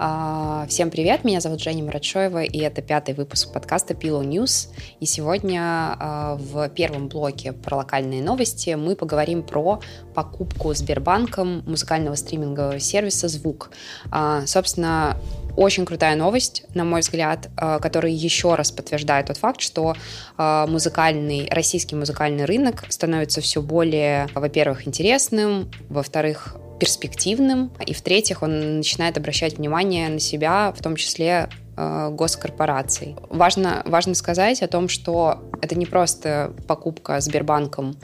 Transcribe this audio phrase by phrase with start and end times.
[0.00, 4.68] А, всем привет, меня зовут Женя Маратшоева, и это пятый выпуск подкаста Pillow News.
[5.00, 9.80] И сегодня а, в первом блоке про локальные новости мы поговорим про
[10.14, 13.72] покупку Сбербанком музыкального стримингового сервиса «Звук».
[14.12, 15.16] А, собственно,
[15.56, 19.96] очень крутая новость, на мой взгляд, которая еще раз подтверждает тот факт, что
[20.36, 29.16] музыкальный, российский музыкальный рынок становится все более, во-первых, интересным, во-вторых, перспективным, и в-третьих, он начинает
[29.16, 33.16] обращать внимание на себя, в том числе э, госкорпораций.
[33.30, 37.96] Важно, важно сказать о том, что это не просто покупка Сбербанком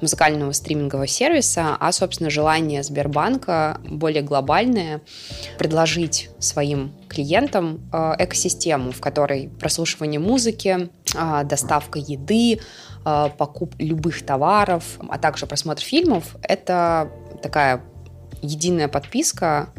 [0.00, 5.00] музыкального стримингового сервиса, а, собственно, желание Сбербанка более глобальное
[5.58, 12.60] предложить своим клиентам э, экосистему, в которой прослушивание музыки, э, доставка еды,
[13.38, 17.10] покуп любых товаров, а также просмотр фильмов— это
[17.42, 17.82] такая
[18.42, 19.70] единая подписка,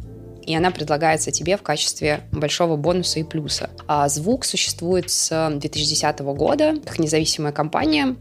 [0.44, 3.70] и она предлагается тебе в качестве большого бонуса и плюса.
[3.88, 8.16] А звук существует с 2010 года, как независимая компания,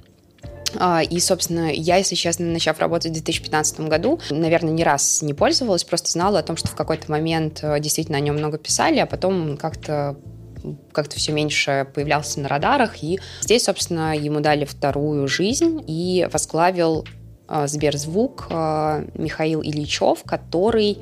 [0.77, 5.35] а, и, собственно, я, если честно, начав работать в 2015 году, наверное, не раз не
[5.35, 8.99] пользовалась, просто знала о том, что в какой-то момент э, действительно о нем много писали,
[8.99, 10.17] а потом как-то
[10.93, 13.03] как-то все меньше появлялся на радарах.
[13.03, 17.07] И здесь, собственно, ему дали вторую жизнь и возглавил
[17.67, 20.99] Сберзвук э, Михаил Ильичев, который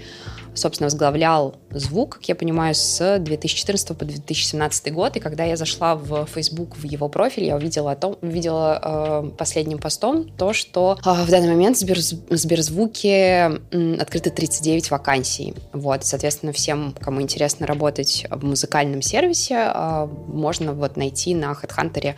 [0.57, 5.17] собственно, возглавлял звук, как я понимаю, с 2014 по 2017 год.
[5.17, 9.31] И когда я зашла в Facebook, в его профиль, я увидела, о том, увидела э,
[9.37, 15.55] последним постом то, что э, в данный момент в Сбер, Сберзвуке э, открыто 39 вакансий.
[15.73, 22.15] Вот, соответственно, всем, кому интересно работать в музыкальном сервисе, э, можно вот найти на HeadHunter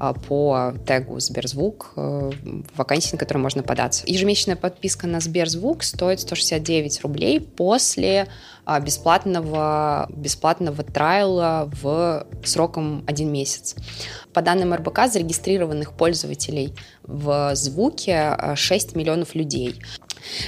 [0.00, 2.30] э, по тегу Сберзвук э,
[2.76, 4.04] вакансии, на которые можно податься.
[4.06, 8.28] Ежемесячная подписка на Сберзвук стоит 169 рублей по после
[8.64, 13.74] а, бесплатного, бесплатного трайла в сроком один месяц.
[14.32, 19.80] По данным РБК, зарегистрированных пользователей в звуке 6 а, миллионов людей.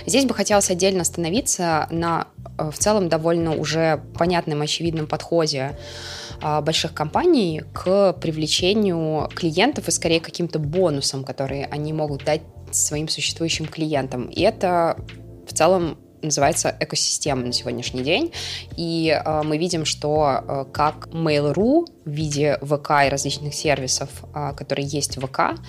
[0.06, 5.76] Здесь бы хотелось отдельно остановиться на а, в целом довольно уже понятном, очевидном подходе
[6.62, 13.66] больших компаний к привлечению клиентов и скорее каким-то бонусам, которые они могут дать своим существующим
[13.66, 14.26] клиентам.
[14.26, 14.98] И это
[15.46, 18.32] в целом называется экосистема на сегодняшний день.
[18.76, 24.52] И э, мы видим, что э, как Mail.ru в виде ВК и различных сервисов, э,
[24.56, 25.60] которые есть в ВК,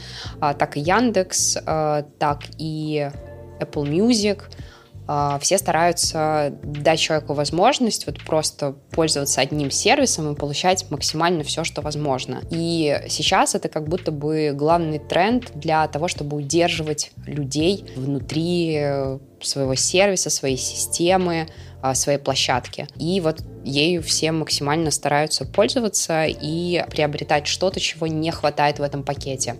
[0.41, 3.09] э, так и Яндекс, э, так и
[3.59, 4.41] Apple Music–
[5.39, 11.81] все стараются дать человеку возможность вот просто пользоваться одним сервисом и получать максимально все, что
[11.81, 12.41] возможно.
[12.49, 19.19] И сейчас это как будто бы главный тренд для того, чтобы удерживать людей внутри э,
[19.41, 21.47] своего сервиса, своей системы,
[21.81, 22.87] а, своей площадки.
[22.97, 29.03] И вот ею все максимально стараются пользоваться и приобретать что-то, чего не хватает в этом
[29.03, 29.55] пакете.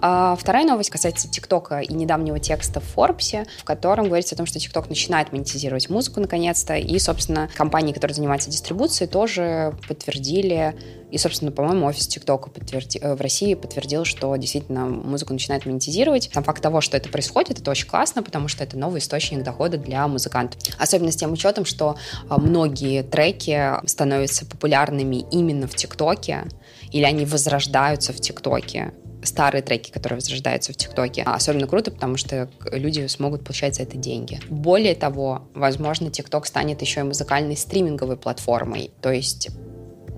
[0.00, 4.46] А вторая новость касается ТикТока и недавнего текста в Форбсе, в котором говорится о том,
[4.46, 10.76] что ТикТок начинает монетизировать музыку наконец-то, и, собственно, компании, которые занимаются дистрибуцией, тоже подтвердили,
[11.10, 12.98] и, собственно, по-моему, офис ТикТока подтверди...
[13.02, 16.30] Э, в России подтвердил, что действительно музыку начинает монетизировать.
[16.32, 19.78] Сам факт того, что это происходит, это очень классно, потому что это новый источник дохода
[19.78, 20.60] для музыкантов.
[20.78, 21.96] Особенно с тем учетом, что
[22.28, 26.44] а, многие треки становятся популярными именно в ТикТоке,
[26.92, 28.92] или они возрождаются в ТикТоке
[29.28, 31.22] старые треки, которые возрождаются в ТикТоке.
[31.22, 34.40] Особенно круто, потому что люди смогут получать за это деньги.
[34.48, 38.90] Более того, возможно, ТикТок станет еще и музыкальной стриминговой платформой.
[39.00, 39.50] То есть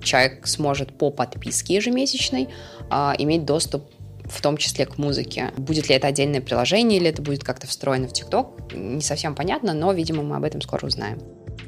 [0.03, 2.49] человек сможет по подписке ежемесячной
[2.89, 3.83] а, иметь доступ
[4.25, 5.51] в том числе к музыке.
[5.57, 9.73] Будет ли это отдельное приложение или это будет как-то встроено в ТикТок, не совсем понятно,
[9.73, 11.19] но, видимо, мы об этом скоро узнаем.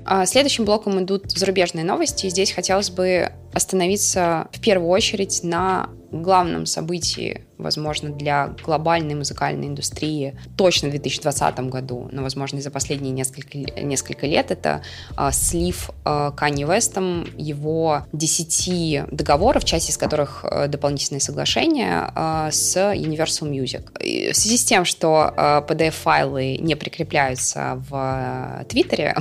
[0.06, 2.30] А следующим блоком идут зарубежные новости.
[2.30, 10.38] Здесь хотелось бы остановиться в первую очередь на главном событии возможно, для глобальной музыкальной индустрии
[10.56, 14.82] точно в 2020 году, но, возможно, и за последние несколько, несколько лет, это
[15.17, 22.49] э, слив э, Канни Вестом его 10 договоров, часть из которых э, дополнительные соглашения э,
[22.52, 24.02] с Universal Music.
[24.02, 29.16] И в связи с тем, что э, PDF-файлы не прикрепляются в Твиттере,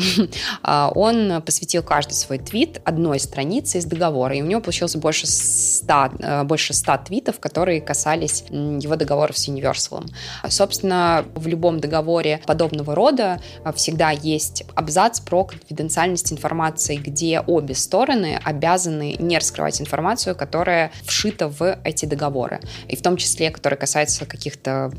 [0.62, 5.26] э, он посвятил каждый свой твит одной странице из договора, и у него получилось больше
[5.26, 10.06] 100, э, больше 100 твитов, которые касались касались его договоров с Universal.
[10.49, 17.75] Собственно, в любом договоре подобного рода а, всегда есть абзац про конфиденциальность информации, где обе
[17.75, 23.79] стороны обязаны не раскрывать информацию, которая вшита в эти договоры, и в том числе, которая
[23.79, 24.90] касается каких-то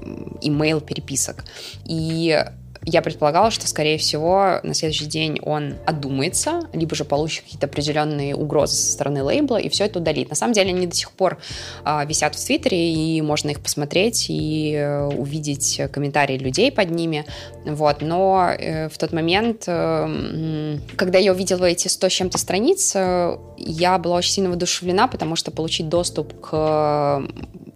[0.41, 1.43] email переписок.
[1.85, 2.43] И
[2.85, 8.35] я предполагала, что, скорее всего, на следующий день он одумается, либо же получит какие-то определенные
[8.35, 10.29] угрозы со стороны лейбла, и все это удалит.
[10.29, 11.37] На самом деле они до сих пор
[11.85, 17.25] э, висят в Твиттере, и можно их посмотреть и э, увидеть комментарии людей под ними.
[17.65, 18.01] Вот.
[18.01, 23.37] Но э, в тот момент, э, когда я увидела эти 100 с чем-то страниц, э,
[23.57, 27.23] я была очень сильно воодушевлена, потому что получить доступ к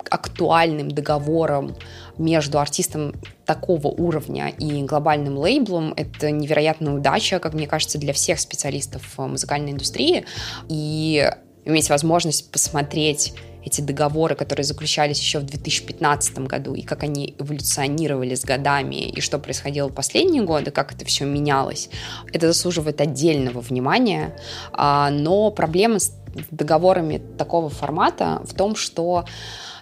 [0.10, 1.76] актуальным договорам
[2.18, 3.14] между артистом
[3.46, 9.72] такого уровня и глобальным лейблом— это невероятная удача, как мне кажется, для всех специалистов музыкальной
[9.72, 10.26] индустрии.
[10.70, 11.32] И
[11.66, 13.34] иметь возможность посмотреть
[13.68, 19.20] эти договоры, которые заключались еще в 2015 году, и как они эволюционировали с годами, и
[19.20, 21.90] что происходило в последние годы, как это все менялось,
[22.32, 24.38] это заслуживает отдельного внимания.
[24.72, 26.00] А, но проблема
[26.52, 29.26] договорами такого формата в том, что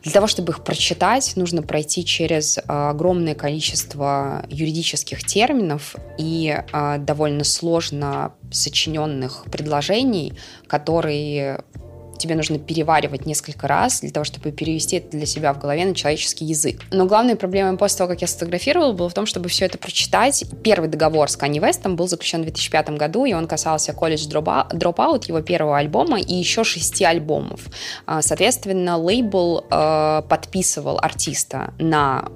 [0.04, 7.00] для того, чтобы их прочитать, нужно пройти через а, огромное количество юридических терминов и а,
[7.00, 10.34] довольно сложно сочиненных предложений,
[10.68, 11.64] которые
[12.18, 15.96] тебе нужно переваривать несколько раз для того, чтобы перевести это для себя в голове на
[15.96, 16.82] человеческий язык.
[16.92, 20.46] Но главная проблема после того, как я сфотографировала, была в том, чтобы все это прочитать.
[20.64, 25.26] Первый договор с Kanye West был заключен в 2005 году, и он касался колледж Dropout,
[25.28, 27.62] его первого альбома, и еще шести альбомов.
[28.06, 32.30] А, соответственно, лейбл э, подписывал артиста на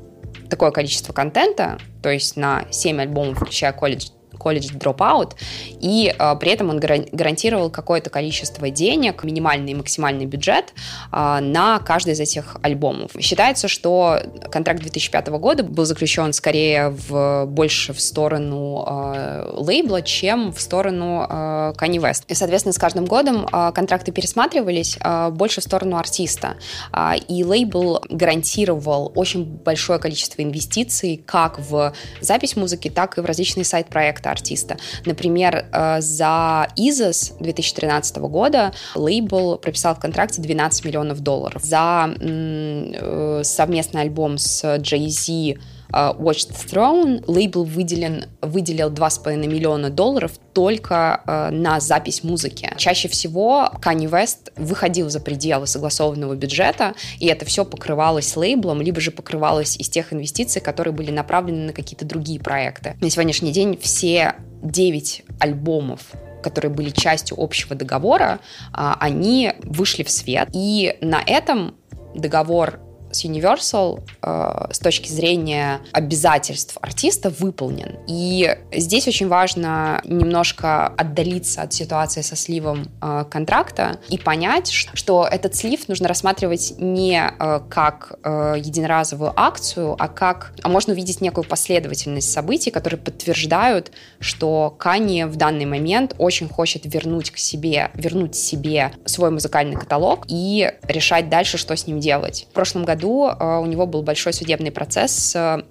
[0.50, 5.34] такое количество контента, то есть на 7 альбомов, включая колледж колледж Dropout,
[5.80, 10.74] и э, при этом он гарантировал какое-то количество денег, минимальный и максимальный бюджет
[11.12, 13.12] э, на каждый из этих альбомов.
[13.20, 14.20] Считается, что
[14.52, 21.26] контракт 2005 года был заключен скорее в, больше в сторону э, лейбла, чем в сторону
[21.30, 22.24] э, Kanye West.
[22.28, 26.56] И, соответственно, с каждым годом э, контракты пересматривались э, больше в сторону артиста.
[26.94, 33.26] Э, и лейбл гарантировал очень большое количество инвестиций как в запись музыки, так и в
[33.26, 34.78] различные сайт-проекты артиста.
[35.06, 41.64] Например, э, за Изос 2013 года лейбл прописал в контракте 12 миллионов долларов.
[41.64, 45.60] За э, совместный альбом с Jay-Z
[45.92, 52.72] Watch the Throne лейбл выделен, выделил 2,5 миллиона долларов только uh, на запись музыки.
[52.78, 59.02] Чаще всего Kanye West выходил за пределы согласованного бюджета, и это все покрывалось лейблом, либо
[59.02, 62.96] же покрывалось из тех инвестиций, которые были направлены на какие-то другие проекты.
[63.02, 66.02] На сегодняшний день все 9 альбомов
[66.42, 68.40] которые были частью общего договора,
[68.72, 70.48] они вышли в свет.
[70.54, 71.76] И на этом
[72.16, 72.80] договор
[73.12, 77.98] с Universal э, с точки зрения обязательств артиста выполнен.
[78.08, 85.28] И здесь очень важно немножко отдалиться от ситуации со сливом э, контракта и понять, что
[85.30, 91.22] этот слив нужно рассматривать не э, как э, единоразовую акцию, а как, а можно увидеть
[91.22, 97.92] некую последовательность событий, которые подтверждают, что Кани в данный момент очень хочет вернуть к себе,
[97.94, 102.48] вернуть себе свой музыкальный каталог и решать дальше, что с ним делать.
[102.52, 105.64] В прошлом году году э, у него был большой судебный процесс э,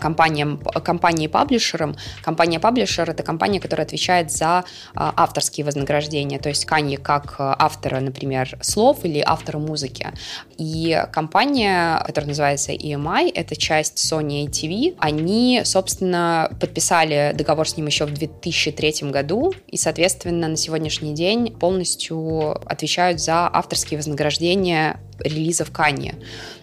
[0.00, 1.96] компаниям, компанией-паблишером.
[2.22, 8.58] Компания-паблишер— это компания, которая отвечает за э, авторские вознаграждения, то есть Канье как автора, например,
[8.60, 10.08] слов или автора музыки.
[10.56, 17.86] И компания, которая называется EMI, это часть Sony ATV, они, собственно, подписали договор с ним
[17.86, 25.70] еще в 2003 году, и, соответственно, на сегодняшний день полностью отвечают за авторские вознаграждения релизов
[25.70, 26.14] Канье.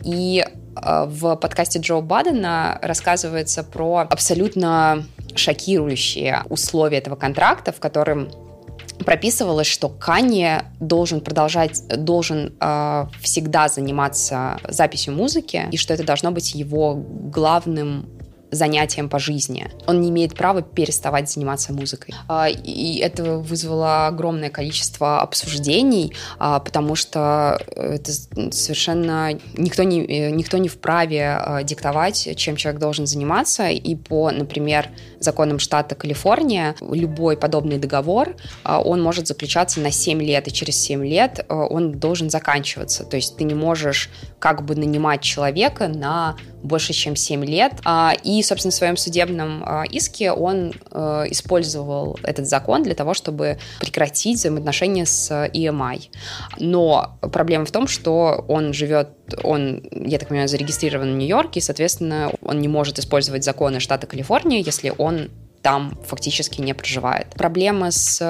[0.03, 5.05] И в подкасте Джо Бадена рассказывается про абсолютно
[5.35, 8.29] шокирующие условия этого контракта, в котором
[9.03, 16.31] прописывалось, что Канье должен продолжать, должен э, всегда заниматься записью музыки, и что это должно
[16.31, 18.09] быть его главным
[18.51, 19.67] занятием по жизни.
[19.87, 22.13] Он не имеет права переставать заниматься музыкой.
[22.27, 28.11] А, и это вызвало огромное количество обсуждений, а, потому что это
[28.51, 33.67] совершенно никто не, никто не вправе а, диктовать, чем человек должен заниматься.
[33.69, 34.89] И по, например,
[35.25, 41.05] законам штата Калифорния любой подобный договор, он может заключаться на 7 лет, и через 7
[41.05, 43.03] лет он должен заканчиваться.
[43.03, 47.73] То есть ты не можешь как бы нанимать человека на больше, чем 7 лет.
[48.23, 50.71] И, собственно, в своем судебном иске он
[51.29, 56.09] использовал этот закон для того, чтобы прекратить взаимоотношения с EMI.
[56.59, 59.09] Но проблема в том, что он живет,
[59.43, 64.07] он, я так понимаю, зарегистрирован в Нью-Йорке, и, соответственно, он не может использовать законы штата
[64.07, 65.29] Калифорния, если он
[65.61, 67.27] там фактически не проживает.
[67.35, 68.21] Проблема с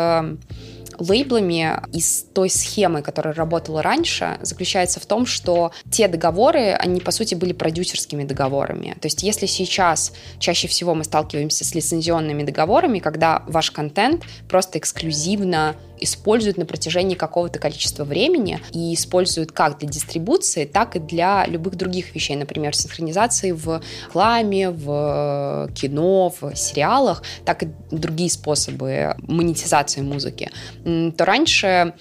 [1.00, 7.12] лейблами из той схемы, которая работала раньше, заключается в том, что те договоры, они, по
[7.12, 8.96] сути, были продюсерскими договорами.
[9.02, 14.80] То есть если сейчас чаще всего мы сталкиваемся с лицензионными договорами, когда ваш контент просто
[14.80, 21.46] эксклюзивно используют на протяжении какого-то количества времени и используют как для дистрибуции, так и для
[21.46, 29.16] любых других вещей, например, синхронизации в рекламе, в кино, в сериалах, так и другие способы
[29.20, 30.50] монетизации музыки,
[30.84, 31.94] то раньше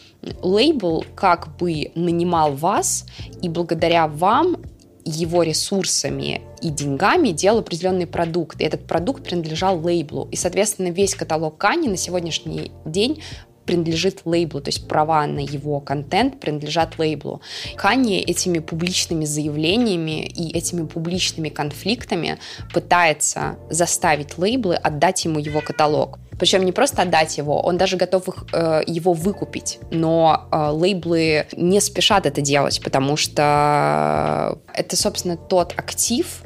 [0.43, 3.07] лейбл как бы нанимал вас,
[3.43, 4.57] и благодаря вам
[5.05, 8.61] его ресурсами и деньгами делал определенный продукт.
[8.61, 10.29] И этот продукт принадлежал лейблу.
[10.33, 13.23] И, соответственно, весь каталог Кани на сегодняшний день
[13.65, 17.41] принадлежит лейблу, то есть права на его контент принадлежат лейблу.
[17.77, 22.39] Канье этими публичными заявлениями и этими публичными конфликтами
[22.73, 26.19] пытается заставить лейблы отдать ему его каталог.
[26.39, 29.79] Причем не просто отдать его, он даже готов их, э, его выкупить.
[29.91, 36.43] Но э, лейблы не спешат это делать, потому что это, собственно, тот актив,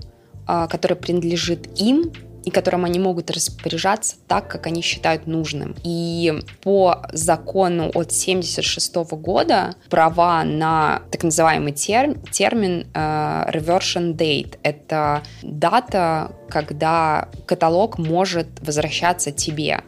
[0.46, 2.12] э, который принадлежит им,
[2.48, 5.76] и которым они могут распоряжаться так, как они считают нужным.
[5.84, 14.58] И по закону от 1976 года права на так называемый тер, термин uh, reversion date—
[14.62, 19.82] это дата, когда каталог может возвращаться тебе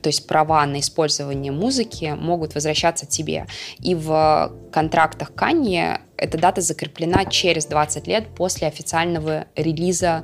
[0.00, 3.46] то есть права на использование музыки могут возвращаться тебе.
[3.80, 10.22] И в контрактах Канье эта дата закреплена через 20 лет после официального релиза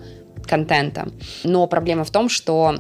[0.51, 1.07] контента.
[1.45, 2.75] Но проблема в том, что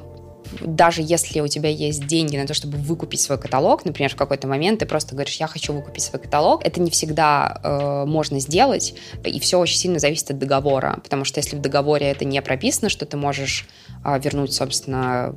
[0.61, 4.47] даже если у тебя есть деньги на то, чтобы выкупить свой каталог, например, в какой-то
[4.47, 8.95] момент ты просто говоришь, я хочу выкупить свой каталог, это не всегда э, можно сделать,
[9.25, 12.88] и все очень сильно зависит от договора, потому что если в договоре это не прописано,
[12.88, 13.69] что ты можешь
[14.04, 15.35] э, вернуть, собственно,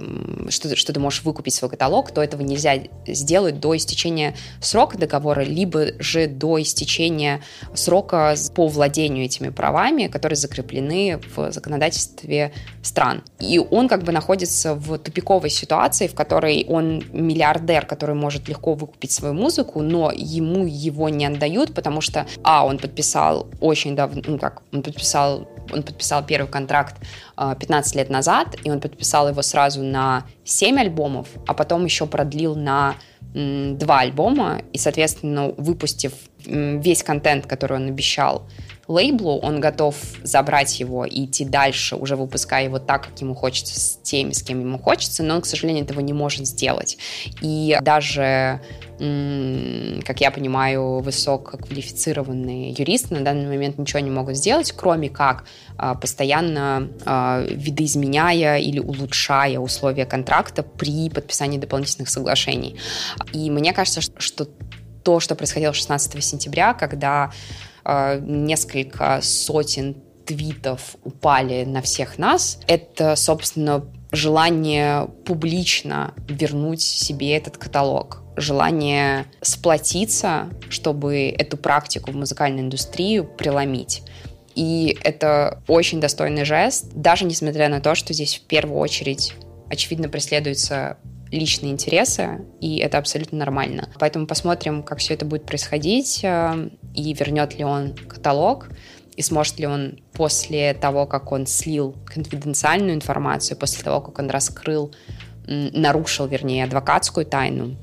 [0.50, 5.42] что, что ты можешь выкупить свой каталог, то этого нельзя сделать до истечения срока договора,
[5.42, 7.42] либо же до истечения
[7.74, 13.24] срока по владению этими правами, которые закреплены в законодательстве стран.
[13.40, 18.74] И он как бы находится в тупиковой ситуации, в которой он миллиардер, который может легко
[18.74, 24.22] выкупить свою музыку, но ему его не отдают, потому что, а, он подписал очень давно,
[24.26, 26.96] ну как, он подписал он подписал первый контракт
[27.38, 32.06] 15 а, лет назад, и он подписал его сразу на 7 альбомов, а потом еще
[32.06, 32.96] продлил на
[33.34, 36.14] два альбома, и, соответственно, выпустив
[36.46, 38.44] весь контент, который он обещал
[38.88, 43.80] лейблу, он готов забрать его и идти дальше, уже выпуская его так, как ему хочется,
[43.80, 46.98] с теми, с кем ему хочется, но он, к сожалению, этого не может сделать.
[47.42, 48.62] И даже
[49.00, 55.46] как я понимаю, высококвалифицированные юристы на данный момент ничего не могут сделать, кроме как
[55.78, 62.78] а, постоянно а, видоизменяя или улучшая условия контракта при подписании дополнительных соглашений.
[63.34, 64.48] И мне кажется, что
[65.04, 67.32] то, что происходило 16 сентября, когда
[67.86, 78.24] несколько сотен твитов упали на всех нас, это, собственно, желание публично вернуть себе этот каталог
[78.36, 84.04] желание сплотиться, чтобы эту практику в музыкальной индустрии преломить.
[84.56, 89.34] И это очень достойный жест, даже несмотря на то, что здесь в первую очередь
[89.70, 90.98] очевидно преследуется
[91.34, 93.90] личные интересы, и это абсолютно нормально.
[94.00, 98.70] Поэтому посмотрим, как все это будет происходить, э, и вернет ли он каталог,
[99.16, 104.30] и сможет ли он после того, как он слил конфиденциальную информацию, после того, как он
[104.30, 104.94] раскрыл,
[105.46, 107.76] нарушил, вернее, адвокатскую тайну,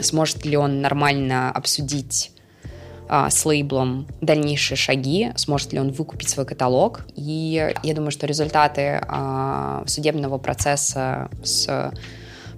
[0.00, 2.35] сможет ли он нормально обсудить
[3.08, 7.06] а, с лейблом дальнейшие шаги, сможет ли он выкупить свой каталог.
[7.14, 11.92] И я думаю, что результаты а, судебного процесса с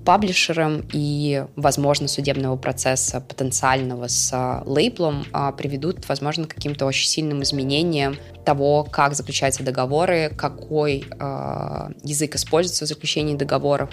[0.09, 7.07] паблишером и, возможно, судебного процесса потенциального с а, лейблом а, приведут, возможно, к каким-то очень
[7.07, 11.05] сильным изменениям того, как заключаются договоры, какой
[12.03, 13.91] язык используется в заключении договоров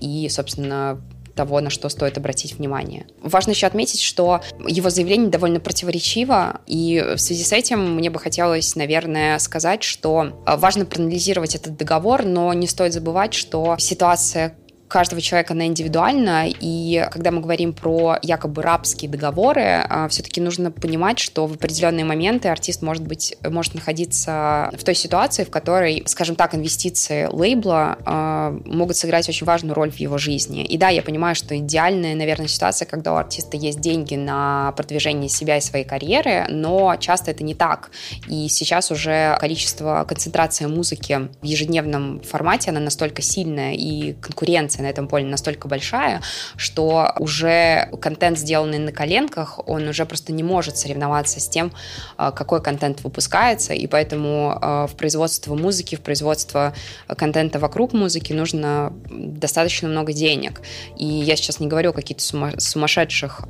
[0.00, 0.98] и, собственно,
[1.36, 3.06] того, на что стоит обратить внимание.
[3.20, 8.18] Важно еще отметить, что его заявление довольно противоречиво, и в связи с этим мне бы
[8.18, 14.56] хотелось, наверное, сказать, что важно проанализировать этот договор, но не стоит забывать, что ситуация
[14.88, 20.70] каждого человека она индивидуальна, и когда мы говорим про якобы рабские договоры, а, все-таки нужно
[20.70, 26.02] понимать, что в определенные моменты артист может быть, может находиться в той ситуации, в которой,
[26.06, 30.64] скажем так, инвестиции лейбла э, могут сыграть очень важную роль в его жизни.
[30.64, 35.28] И да, я понимаю, что идеальная, наверное, ситуация, когда у артиста есть деньги на продвижение
[35.28, 37.90] себя и своей карьеры, но часто это не так.
[38.28, 44.82] И сейчас уже количество концентрация музыки в ежедневном формате, она настолько сильная, и конкуренция конкуренция
[44.82, 46.20] на этом поле настолько большая,
[46.56, 51.72] что уже контент, сделанный на коленках, он уже просто не может соревноваться с тем,
[52.16, 56.72] а, какой контент выпускается, и поэтому а, в производство музыки, в производство
[57.16, 60.60] контента вокруг музыки нужно достаточно много денег.
[60.98, 62.22] И я сейчас не говорю о каких-то
[62.58, 63.48] сумасшедших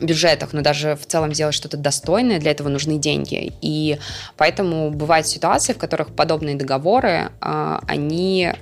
[0.00, 3.52] бюджетах, но даже в целом сделать что-то достойное, для этого нужны деньги.
[3.62, 3.98] И
[4.36, 8.52] поэтому бывают ситуации, в которых подобные договоры, они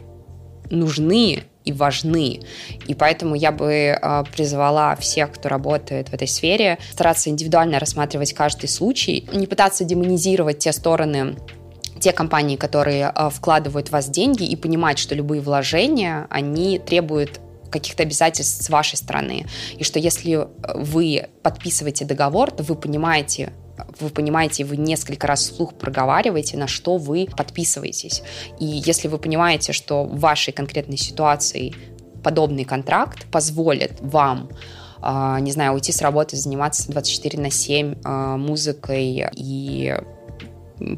[0.70, 2.40] нужны и важны.
[2.86, 8.32] И поэтому я бы э, призвала всех, кто работает в этой сфере, стараться индивидуально рассматривать
[8.32, 11.36] каждый случай, не пытаться демонизировать те стороны
[12.00, 17.40] те компании, которые э, вкладывают в вас деньги, и понимать, что любые вложения, они требуют
[17.70, 19.46] каких-то обязательств с вашей стороны.
[19.76, 23.52] И что если вы подписываете договор, то вы понимаете,
[23.98, 28.22] вы понимаете, вы несколько раз вслух проговариваете, на что вы подписываетесь.
[28.58, 31.74] И если вы понимаете, что в вашей конкретной ситуации
[32.22, 34.50] подобный контракт позволит вам
[35.02, 39.96] а, не знаю, уйти с работы, заниматься 24 на 7 а, музыкой и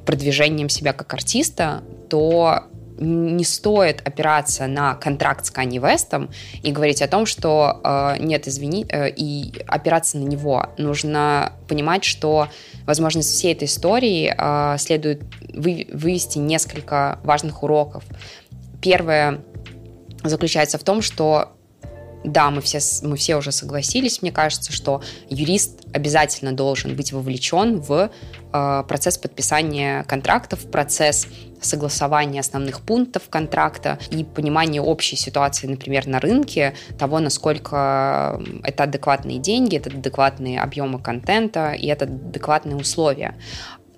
[0.04, 2.64] продвижением себя как артиста, то
[2.98, 6.30] не стоит опираться на контракт с Канни Вестом
[6.62, 10.66] и говорить о том, что э, нет, извини, э, и опираться на него.
[10.78, 12.48] Нужно понимать, что,
[12.86, 15.22] возможно, из всей этой истории э, следует
[15.54, 18.04] вы, вывести несколько важных уроков.
[18.80, 19.40] Первое
[20.24, 21.52] заключается в том, что
[22.24, 27.80] да, мы все, мы все уже согласились, мне кажется, что юрист обязательно должен быть вовлечен
[27.80, 28.10] в
[28.52, 31.26] э, процесс подписания контрактов, процесс
[31.60, 39.38] согласования основных пунктов контракта и понимание общей ситуации, например, на рынке, того, насколько это адекватные
[39.38, 43.36] деньги, это адекватные объемы контента и это адекватные условия.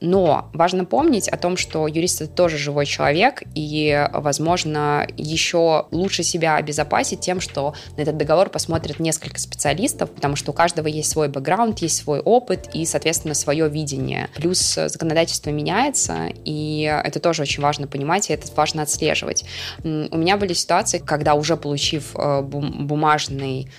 [0.04, 6.22] Но важно помнить о том, что юрист это тоже живой человек, и, возможно, еще лучше
[6.22, 11.10] себя обезопасить тем, что на этот договор посмотрят несколько специалистов, потому что у каждого есть
[11.10, 14.28] свой бэкграунд, есть свой опыт и, соответственно, свое видение.
[14.36, 19.44] Плюс законодательство меняется, и это тоже очень важно понимать, и это важно отслеживать.
[19.82, 23.70] У меня были ситуации, когда уже получив э, бумажный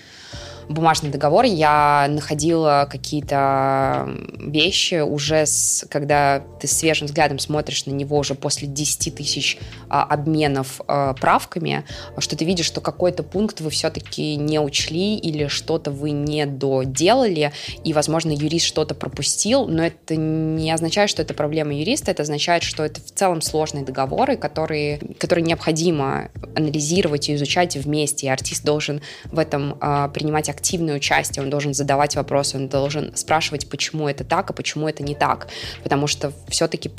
[0.69, 8.17] бумажный договор, я находила какие-то вещи уже, с, когда ты свежим взглядом смотришь на него
[8.17, 9.58] уже после 10 тысяч
[9.89, 11.86] а, обменов а, правками,
[12.17, 17.51] что ты видишь, что какой-то пункт вы все-таки не учли или что-то вы не доделали,
[17.84, 22.63] и, возможно, юрист что-то пропустил, но это не означает, что это проблема юриста, это означает,
[22.63, 28.63] что это в целом сложные договоры, которые, которые необходимо анализировать и изучать вместе, и артист
[28.63, 34.10] должен в этом а, принимать активное участие, он должен задавать вопросы, он должен спрашивать, почему
[34.10, 35.48] это так, а почему это не так,
[35.84, 36.91] потому что все-таки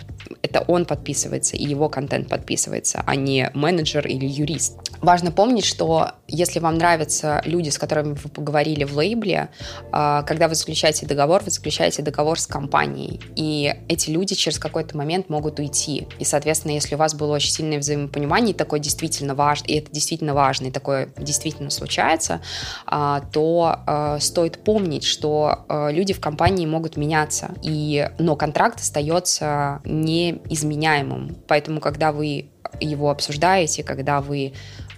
[0.42, 4.77] это он подписывается, и его контент подписывается, а не менеджер или юрист.
[5.01, 9.51] Важно помнить, что если вам нравятся люди, с которыми вы поговорили в лейбле,
[9.92, 14.97] а, когда вы заключаете договор, вы заключаете договор с компанией, и эти люди через какой-то
[14.97, 16.07] момент могут уйти.
[16.19, 19.90] И, соответственно, если у вас было очень сильное взаимопонимание, и такое действительно важно, и это
[19.92, 22.40] действительно важно, и такое действительно случается,
[22.87, 29.80] а, то а, стоит помнить, что люди в компании могут меняться, и, но контракт остается
[29.85, 31.37] неизменяемым.
[31.46, 34.54] Поэтому, когда вы его обсуждаете, когда вы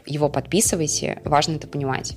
[0.06, 2.16] его подписываете, важно это понимать.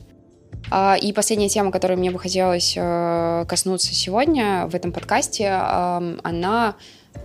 [0.69, 6.75] А, и последняя тема, которой мне бы хотелось э, коснуться сегодня в этом подкасте, она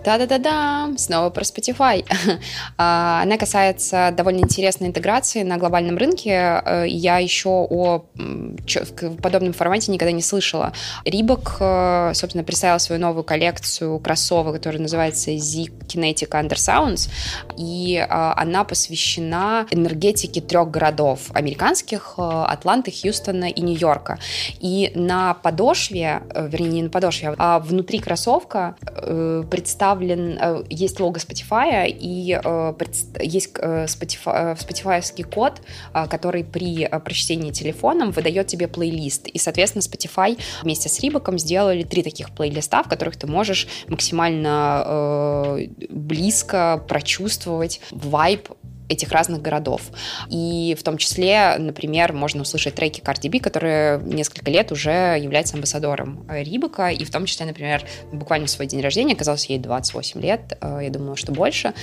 [0.06, 2.04] да-да-да-да, снова про Spotify.
[2.78, 6.62] А, она касается довольно интересной интеграции на глобальном рынке.
[6.64, 8.04] Э, я еще о
[9.22, 10.72] подобном формате никогда не слышала.
[11.04, 17.08] Рибок, э, собственно, представила свою новую коллекцию кроссовок, которая называется Z Kinetic Under Sounds,
[17.56, 24.18] и а, она посвящена энергетике трех городов американских, э, Атланты, Хьюстона и Нью-Йорка.
[24.60, 31.16] И на подошве, вернее, не на подошве, а внутри кроссовка представлена представлен, э, есть лого
[31.18, 32.74] Spotify и э,
[33.20, 35.60] есть э, Spotify, Spotify код,
[35.92, 39.28] который при прочтении телефоном выдает тебе плейлист.
[39.28, 45.58] И, соответственно, Spotify вместе с Рибаком сделали три таких плейлиста, в которых ты можешь максимально
[45.90, 48.48] близко прочувствовать вайб
[48.88, 49.82] этих разных городов.
[50.28, 55.54] И в том числе, например, можно услышать треки Cardi B, которая несколько лет уже является
[55.54, 60.20] амбассадором Рибака, и в том числе, например, буквально в свой день рождения, оказалось ей 28
[60.20, 61.74] лет, э, я думала, что больше,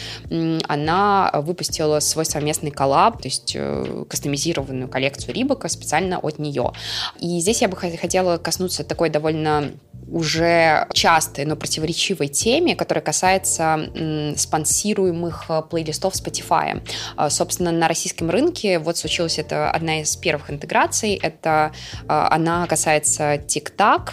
[0.68, 6.72] она выпустила свой совместный коллаб, то есть э, кастомизированную коллекцию Рибака специально от нее.
[7.20, 9.72] И здесь я бы хотела коснуться такой довольно
[10.12, 13.90] уже частой, но противоречивой теме, которая касается
[14.38, 16.82] спонсируемых э, плейлистов Spotify.
[17.30, 21.16] Собственно, на российском рынке вот случилась это одна из первых интеграций.
[21.16, 21.72] Это
[22.08, 24.12] она касается TikTok,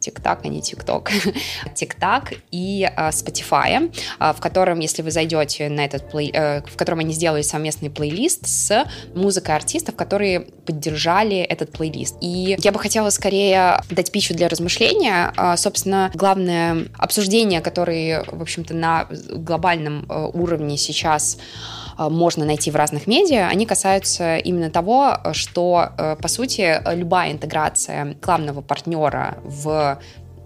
[0.00, 1.10] TikTok, а не TikTok,
[1.74, 6.76] TikTok и uh, Spotify, uh, в котором, если вы зайдете на этот плей, uh, в
[6.76, 12.16] котором они сделали совместный плейлист с музыкой артистов, которые поддержали этот плейлист.
[12.20, 15.32] И я бы хотела скорее дать пищу для размышления.
[15.36, 22.70] Uh, собственно, главное обсуждение, которое, в общем-то, на глобальном uh, уровне сейчас Э, можно найти
[22.70, 29.38] в разных медиа, они касаются именно того, что, э, по сути, любая интеграция рекламного партнера
[29.44, 29.98] в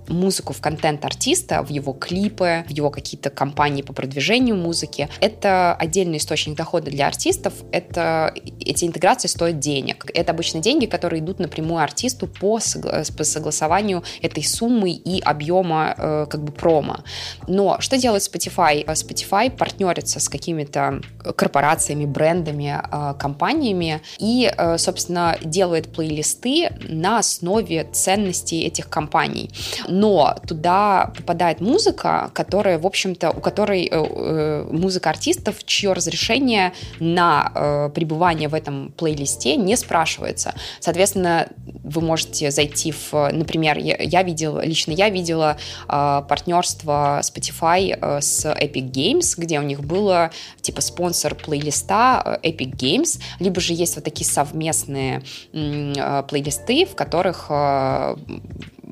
[0.09, 5.09] музыку в контент артиста, в его клипы, в его какие-то кампании по продвижению музыки.
[5.21, 7.55] Это отдельный источник дохода для артистов.
[7.73, 10.07] Это, эти интеграции стоят денег.
[10.15, 15.95] Это обычно деньги, которые идут напрямую артисту по, согла по согласованию этой суммы и объема
[15.97, 16.99] э, как бы промо.
[17.47, 18.85] Но что делает Spotify?
[18.85, 21.01] Spotify партнерится с какими-то
[21.37, 29.51] корпорациями, брендами, э, компаниями и, э, собственно, делает плейлисты на основе ценностей этих компаний
[29.93, 36.73] но туда попадает музыка, которая, в общем-то, у которой э, э, музыка артистов, чье разрешение
[36.99, 40.55] на э, пребывание в этом плейлисте не спрашивается.
[40.81, 41.49] Соответственно,
[41.85, 49.35] вы можете зайти в, например, я, видела, лично я видела партнерство Spotify с Epic Games,
[49.37, 55.23] где у них было типа спонсор плейлиста Epic Games, либо же есть вот такие совместные
[55.53, 57.51] плейлисты, в которых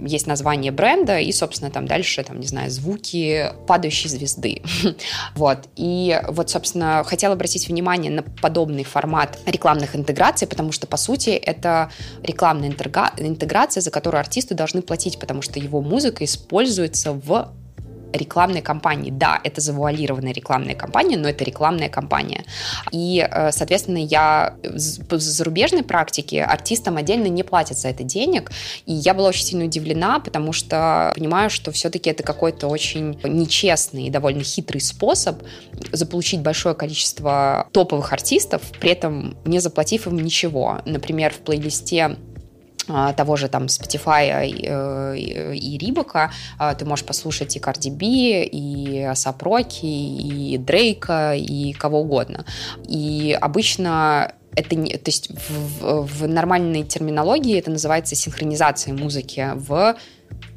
[0.06, 4.62] есть название бренда и, собственно, там дальше, там, не знаю, звуки падающей звезды.
[5.34, 5.58] вот.
[5.76, 11.30] И вот, собственно, хотела обратить внимание на подобный формат рекламных интеграций, потому что, по сути,
[11.30, 11.90] это
[12.22, 17.52] рекламная интеграция, за которую артисты должны платить, потому что его музыка используется в
[18.12, 19.10] рекламной кампании.
[19.10, 22.44] Да, это завуалированная рекламная кампания, но это рекламная кампания.
[22.92, 24.54] И, э, соответственно, я
[25.08, 28.50] по зарубежной практике артистам отдельно не платят за это денег.
[28.86, 34.04] И я была очень сильно удивлена, потому что понимаю, что все-таки это какой-то очень нечестный
[34.04, 35.42] и довольно хитрый способ
[35.92, 40.80] заполучить большое количество топовых артистов, при этом не заплатив им ничего.
[40.84, 42.16] Например, в плейлисте
[43.16, 46.30] того же там Spotify и, и Рибака,
[46.78, 52.44] ты можешь послушать и Cardi B, и Асапроки, и Дрейка, и кого угодно.
[52.88, 59.96] И обычно это не, то есть в, в нормальной терминологии это называется синхронизация музыки в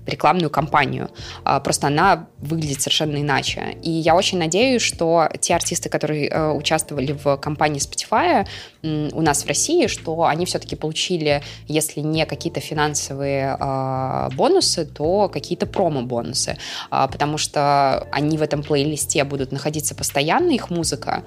[0.05, 1.09] рекламную кампанию.
[1.43, 3.77] А, просто она выглядит совершенно иначе.
[3.81, 8.45] И я очень надеюсь, что те артисты, которые э, участвовали в кампании Spotify
[8.83, 15.29] у нас в России, что они все-таки получили, если не какие-то финансовые а, бонусы, то
[15.29, 16.57] какие-то промо-бонусы.
[16.89, 21.23] А, потому что они в этом плейлисте будут находиться постоянно, их музыка,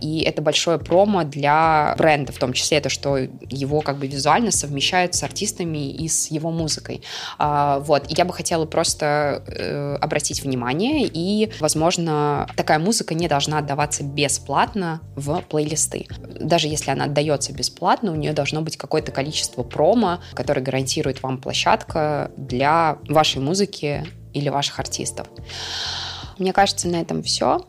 [0.00, 4.50] и это большое промо для бренда, в том числе это, что его как бы визуально
[4.50, 7.02] совмещают с артистами и с его музыкой.
[7.86, 14.02] Вот, я бы хотела просто э, обратить внимание, и, возможно, такая музыка не должна отдаваться
[14.02, 16.06] бесплатно в плейлисты.
[16.40, 21.38] Даже если она отдается бесплатно, у нее должно быть какое-то количество промо, которое гарантирует вам
[21.38, 25.28] площадка для вашей музыки или ваших артистов.
[26.38, 27.66] Мне кажется, на этом все.